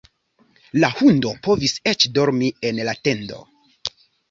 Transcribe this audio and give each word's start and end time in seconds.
La 0.83 0.89
hundo 1.01 1.33
povis 1.49 1.77
eĉ 1.93 2.07
dormi 2.17 2.51
en 2.71 2.83
la 2.91 2.99
tendo. 3.09 3.41